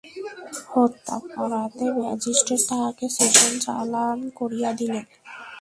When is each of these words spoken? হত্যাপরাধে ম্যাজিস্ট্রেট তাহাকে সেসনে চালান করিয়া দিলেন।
হত্যাপরাধে 0.67 1.85
ম্যাজিস্ট্রেট 1.97 2.61
তাহাকে 2.69 3.05
সেসনে 3.15 3.57
চালান 3.59 4.17
করিয়া 4.39 4.69
দিলেন। 4.79 5.05